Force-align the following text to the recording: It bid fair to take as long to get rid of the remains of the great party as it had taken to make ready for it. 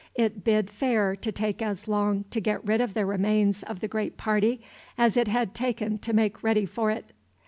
It 0.15 0.43
bid 0.43 0.71
fair 0.71 1.15
to 1.17 1.31
take 1.31 1.61
as 1.61 1.87
long 1.87 2.25
to 2.31 2.39
get 2.41 2.65
rid 2.65 2.81
of 2.81 2.95
the 2.95 3.05
remains 3.05 3.61
of 3.61 3.81
the 3.81 3.87
great 3.87 4.17
party 4.17 4.59
as 4.97 5.15
it 5.15 5.27
had 5.27 5.53
taken 5.53 5.99
to 5.99 6.11
make 6.11 6.41
ready 6.41 6.65
for 6.65 6.89
it. 6.89 7.13